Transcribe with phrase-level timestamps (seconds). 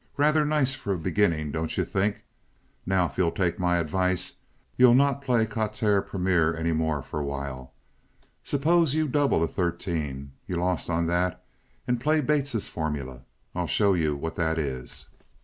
[0.17, 2.23] Rather nice for a beginning, don't you think?
[2.87, 4.37] Now, if you'll take my advice
[4.75, 7.71] you'll not play quatre premier any more for a while.
[8.43, 13.21] Suppose you double a thirteen—you lost on that—and play Bates's formula.
[13.53, 15.09] I'll show you what that is."